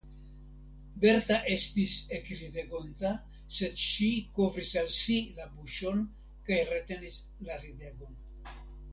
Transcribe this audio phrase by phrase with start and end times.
[1.01, 3.11] Berta estis ekridegonta,
[3.57, 6.01] sed ŝi kovris al si la buŝon
[6.49, 8.17] kaj retenis la ridegon.